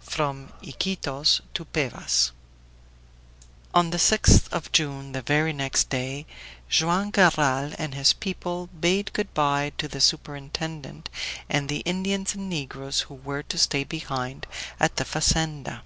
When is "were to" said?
13.16-13.58